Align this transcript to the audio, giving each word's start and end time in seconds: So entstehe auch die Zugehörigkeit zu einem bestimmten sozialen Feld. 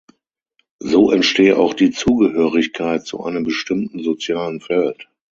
So 0.79 1.11
entstehe 1.11 1.59
auch 1.59 1.75
die 1.75 1.91
Zugehörigkeit 1.91 3.05
zu 3.05 3.23
einem 3.23 3.43
bestimmten 3.43 4.01
sozialen 4.03 4.59
Feld. 4.59 5.07